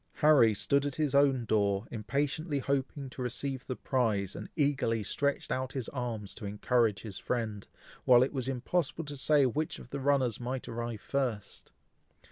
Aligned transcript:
Harry 0.13 0.51
stood 0.51 0.83
at 0.83 0.95
his 0.95 1.13
own 1.13 1.45
door, 1.45 1.85
impatiently 1.91 2.57
hoping 2.57 3.07
to 3.07 3.21
receive 3.21 3.67
the 3.67 3.75
prize, 3.75 4.35
and 4.35 4.49
eagerly 4.55 5.03
stretched 5.03 5.51
out 5.51 5.73
his 5.73 5.87
arms 5.89 6.33
to 6.33 6.43
encourage 6.47 7.01
his 7.03 7.19
friend, 7.19 7.67
while 8.03 8.23
it 8.23 8.33
was 8.33 8.47
impossible 8.47 9.03
to 9.05 9.15
say 9.15 9.45
which 9.45 9.77
of 9.77 9.91
the 9.91 9.99
runners 9.99 10.39
might 10.39 10.67
arrive 10.67 11.01
first. 11.01 11.71